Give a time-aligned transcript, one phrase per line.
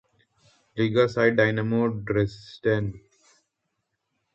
[0.75, 2.99] Liga side Dynamo Dresden.